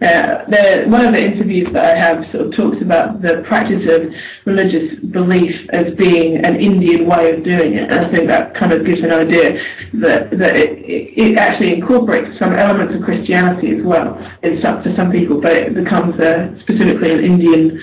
Uh, 0.04 0.44
the, 0.50 0.86
one 0.88 1.06
of 1.06 1.14
the 1.14 1.24
interviews 1.24 1.72
that 1.72 1.86
I 1.86 1.98
have 1.98 2.30
sort 2.32 2.48
of 2.48 2.54
talks 2.54 2.82
about 2.82 3.22
the 3.22 3.42
practice 3.44 3.90
of 3.90 4.14
religious 4.44 5.00
belief 5.00 5.70
as 5.70 5.94
being 5.94 6.44
an 6.44 6.58
Indian 6.58 7.06
way 7.06 7.32
of 7.32 7.44
doing 7.44 7.76
it, 7.76 7.90
and 7.90 8.06
I 8.06 8.10
think 8.10 8.28
that 8.28 8.54
kind 8.54 8.74
of 8.74 8.84
gives 8.84 9.02
an 9.02 9.12
idea 9.12 9.64
that, 9.94 10.32
that 10.32 10.58
it, 10.58 11.18
it 11.18 11.38
actually 11.38 11.74
incorporates 11.74 12.38
some 12.38 12.54
elements 12.54 12.94
of 12.96 13.02
Christianity 13.02 13.78
as 13.78 13.84
well 13.84 14.20
in 14.42 14.62
some, 14.62 14.84
for 14.84 14.94
some 14.96 15.10
people, 15.10 15.40
but 15.40 15.54
it 15.54 15.74
becomes 15.74 16.20
a, 16.20 16.54
specifically 16.60 17.12
an 17.12 17.24
Indian 17.24 17.82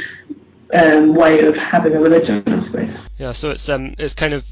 um, 0.74 1.14
way 1.14 1.40
of 1.40 1.56
having 1.56 1.94
a 1.94 2.00
religion, 2.00 2.42
I 2.46 2.66
suppose. 2.66 2.90
Yeah, 3.16 3.32
so 3.32 3.50
it's 3.50 3.68
um, 3.68 3.94
it's 3.98 4.14
kind 4.14 4.34
of 4.34 4.44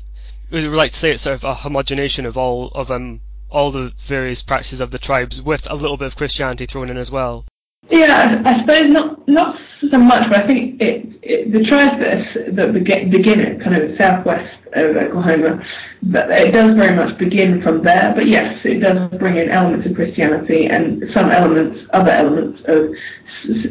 we 0.50 0.66
would 0.66 0.76
like 0.76 0.92
to 0.92 0.96
say 0.96 1.10
it's 1.10 1.22
sort 1.22 1.34
of 1.34 1.44
a 1.44 1.54
homogenation 1.54 2.25
of 2.25 2.38
all 2.38 2.68
of 2.68 2.90
um 2.90 3.20
all 3.50 3.70
the 3.70 3.92
various 3.98 4.42
practices 4.42 4.80
of 4.80 4.90
the 4.90 4.98
tribes 4.98 5.40
with 5.40 5.70
a 5.70 5.75
little 5.75 5.96
bit 5.96 6.06
of 6.06 6.16
Christianity 6.16 6.66
thrown 6.66 6.90
in 6.90 6.96
as 6.96 7.10
well. 7.10 7.44
Yeah, 7.90 8.42
I, 8.45 8.61
suppose 8.61 8.90
not 8.90 9.26
not 9.28 9.61
so 9.90 9.99
much, 9.99 10.28
but 10.28 10.40
I 10.40 10.47
think 10.47 10.80
it, 10.80 11.18
it 11.23 11.52
the 11.52 11.64
tribes 11.64 11.99
that, 11.99 12.57
that 12.57 12.73
begin, 12.75 13.40
it 13.40 13.61
kind 13.61 13.76
of 13.76 13.97
southwest 13.97 14.54
of 14.75 14.97
Oklahoma, 14.97 15.64
but 16.02 16.30
it 16.30 16.52
does 16.52 16.76
very 16.76 16.95
much 16.95 17.16
begin 17.16 17.62
from 17.62 17.83
there. 17.83 18.14
But 18.14 18.26
yes, 18.26 18.64
it 18.64 18.80
does 18.80 19.09
bring 19.18 19.37
in 19.37 19.49
elements 19.49 19.87
of 19.87 19.95
Christianity 19.95 20.66
and 20.66 21.11
some 21.12 21.30
elements, 21.30 21.80
other 21.92 22.11
elements 22.11 22.62
of 22.66 22.95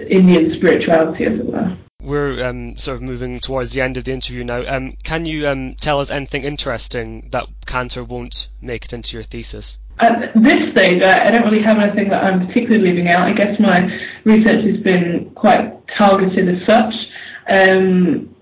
Indian 0.10 0.54
spirituality 0.54 1.26
as 1.26 1.40
well. 1.40 1.66
We're 1.66 1.87
um, 2.16 2.78
sort 2.78 2.96
of 2.96 3.02
moving 3.02 3.40
towards 3.40 3.72
the 3.72 3.82
end 3.82 3.98
of 3.98 4.04
the 4.04 4.12
interview 4.12 4.44
now. 4.44 4.64
Um, 4.68 4.98
can 5.04 5.26
you 5.26 5.48
um, 5.48 5.76
tell 5.76 6.00
us 6.00 6.12
anything 6.12 6.44
interesting 6.44 7.30
that 7.32 7.48
Cantor 7.66 8.04
won't 8.04 8.48
make 8.62 8.86
it 8.86 8.94
into 8.94 9.16
your 9.16 9.24
thesis? 9.24 9.80
At 10.00 10.34
this 10.36 10.72
stage, 10.72 11.02
I, 11.02 11.32
don't 11.32 11.44
really 11.44 11.62
have 11.62 11.80
anything 11.80 12.10
that 12.10 12.24
I'm 12.24 12.46
particularly 12.48 12.84
leaving 12.84 13.08
out. 13.10 13.28
I 13.28 13.34
guess 13.34 13.60
my 13.60 14.00
research 14.26 14.64
has 14.66 14.78
been 14.78 15.32
quite 15.32 15.88
targeted 15.88 16.48
as 16.48 16.66
such. 16.66 17.10
Um, 17.48 18.36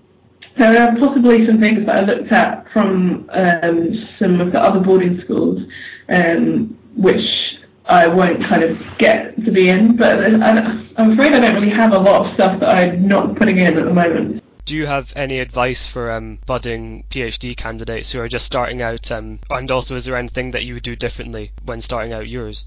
there 0.56 0.88
are 0.88 0.96
possibly 0.98 1.46
some 1.46 1.60
things 1.60 1.86
that 1.86 1.96
I 1.96 2.00
looked 2.00 2.32
at 2.32 2.70
from 2.72 3.28
um, 3.32 4.08
some 4.18 4.40
of 4.40 4.52
the 4.52 4.60
other 4.60 4.80
boarding 4.80 5.20
schools, 5.20 5.62
um, 6.08 6.78
which 6.94 7.58
I 7.88 8.08
won't 8.08 8.42
kind 8.42 8.62
of 8.62 8.78
get 8.98 9.36
to 9.44 9.52
be 9.52 9.68
in, 9.68 9.96
but 9.96 10.24
I'm 10.42 11.12
afraid 11.12 11.32
I 11.32 11.40
don't 11.40 11.54
really 11.54 11.70
have 11.70 11.92
a 11.92 11.98
lot 11.98 12.26
of 12.26 12.34
stuff 12.34 12.58
that 12.60 12.76
I'm 12.76 13.06
not 13.06 13.36
putting 13.36 13.58
in 13.58 13.76
at 13.76 13.84
the 13.84 13.94
moment. 13.94 14.42
Do 14.64 14.74
you 14.74 14.86
have 14.86 15.12
any 15.14 15.38
advice 15.38 15.86
for 15.86 16.10
um, 16.10 16.38
budding 16.44 17.04
PhD 17.10 17.56
candidates 17.56 18.10
who 18.10 18.18
are 18.18 18.28
just 18.28 18.44
starting 18.44 18.82
out? 18.82 19.12
Um, 19.12 19.38
and 19.50 19.70
also, 19.70 19.94
is 19.94 20.04
there 20.04 20.16
anything 20.16 20.50
that 20.50 20.64
you 20.64 20.74
would 20.74 20.82
do 20.82 20.96
differently 20.96 21.52
when 21.64 21.80
starting 21.80 22.12
out 22.12 22.26
yours? 22.26 22.64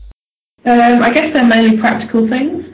Um, 0.64 1.04
I 1.04 1.12
guess 1.12 1.34
they're 1.34 1.46
mainly 1.46 1.78
practical 1.78 2.26
things. 2.28 2.66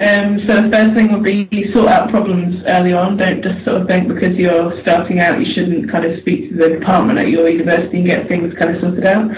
Um, 0.00 0.40
so 0.46 0.60
the 0.60 0.70
first 0.70 0.94
thing 0.94 1.12
would 1.12 1.22
be 1.22 1.72
sort 1.72 1.88
out 1.88 2.10
problems 2.10 2.64
early 2.66 2.92
on. 2.92 3.16
Don't 3.16 3.42
just 3.42 3.64
sort 3.64 3.82
of 3.82 3.86
think 3.86 4.08
because 4.08 4.34
you're 4.34 4.80
starting 4.82 5.20
out 5.20 5.38
you 5.38 5.46
shouldn't 5.46 5.88
kind 5.88 6.04
of 6.04 6.18
speak 6.20 6.50
to 6.50 6.56
the 6.56 6.68
department 6.70 7.20
at 7.20 7.28
your 7.28 7.48
university 7.48 7.98
and 7.98 8.06
get 8.06 8.26
things 8.26 8.52
kind 8.54 8.74
of 8.74 8.80
sorted 8.80 9.06
out. 9.06 9.30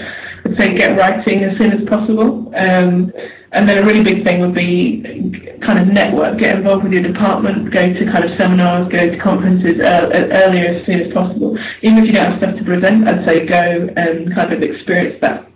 I'd 0.47 0.57
say 0.57 0.77
get 0.77 0.97
writing 0.97 1.43
as 1.43 1.57
soon 1.57 1.73
as 1.73 1.87
possible. 1.87 2.47
Um, 2.55 3.11
and 3.51 3.67
then 3.67 3.83
a 3.83 3.85
really 3.85 4.03
big 4.03 4.23
thing 4.23 4.41
would 4.41 4.53
be 4.53 5.57
kind 5.61 5.79
of 5.79 5.87
network, 5.87 6.37
get 6.37 6.57
involved 6.57 6.83
with 6.83 6.93
your 6.93 7.03
department, 7.03 7.71
go 7.71 7.93
to 7.93 8.05
kind 8.05 8.23
of 8.23 8.37
seminars, 8.37 8.89
go 8.89 9.09
to 9.09 9.17
conferences 9.17 9.81
uh, 9.81 10.09
earlier 10.13 10.75
as 10.75 10.85
soon 10.85 11.01
as 11.01 11.13
possible. 11.13 11.57
Even 11.81 11.99
if 11.99 12.05
you 12.05 12.13
don't 12.13 12.31
have 12.31 12.37
stuff 12.39 12.57
to 12.57 12.63
present, 12.63 13.07
I'd 13.07 13.25
say 13.25 13.45
go 13.45 13.93
and 13.97 14.33
kind 14.33 14.53
of 14.53 14.63
experience 14.63 15.19
that 15.21 15.47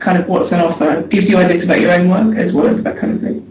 kind 0.00 0.18
of 0.18 0.28
what's 0.28 0.52
on 0.52 0.60
offer. 0.60 1.02
Gives 1.02 1.28
you 1.28 1.36
ideas 1.36 1.64
about 1.64 1.80
your 1.80 1.92
own 1.92 2.08
work 2.08 2.36
as 2.36 2.52
well 2.52 2.68
as 2.68 2.82
that 2.84 2.98
kind 2.98 3.14
of 3.14 3.20
thing. 3.20 3.48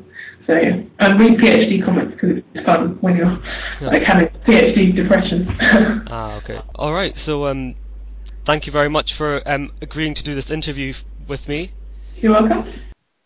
So 0.48 0.58
yeah, 0.58 0.82
and 1.00 1.20
read 1.20 1.40
PhD 1.40 1.84
Comics 1.84 2.12
because 2.12 2.44
it's 2.54 2.66
fun 2.66 2.98
when 3.02 3.16
you're 3.16 3.40
yeah. 3.80 3.88
like 3.88 4.04
having 4.04 4.28
PhD 4.46 4.96
depression. 4.96 5.48
ah, 6.08 6.36
okay. 6.38 6.60
All 6.76 6.94
right. 6.94 7.16
So 7.18 7.48
um, 7.48 7.76
thank 8.46 8.66
you 8.66 8.72
very 8.72 8.90
much 8.90 9.14
for 9.14 9.42
um 9.46 9.72
agreeing 9.82 10.14
to 10.14 10.24
do 10.24 10.36
this 10.36 10.52
interview 10.52 10.94
with 11.28 11.48
me. 11.48 11.72
You're 12.18 12.34
welcome. 12.34 12.66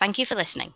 Thank 0.00 0.18
you 0.18 0.26
for 0.26 0.34
listening. 0.34 0.74